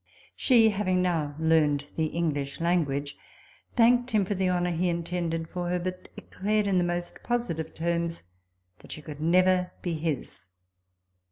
She 0.35 0.69
(having 0.69 1.03
now 1.03 1.35
learned 1.37 1.85
the 1.95 2.07
English 2.07 2.59
language) 2.59 3.15
thanked 3.75 4.09
him 4.09 4.25
for 4.25 4.33
the 4.33 4.49
honour 4.49 4.71
he 4.71 4.87
had 4.87 4.95
intended 4.95 5.45
her; 5.53 5.77
but 5.77 6.09
declared 6.15 6.65
in 6.65 6.79
the 6.79 6.83
most 6.83 7.21
posi 7.21 7.55
tive 7.55 7.75
terms 7.75 8.23
that 8.79 8.91
she 8.93 9.03
could 9.03 9.21
never 9.21 9.69
be 9.83 9.93
his. 9.93 10.49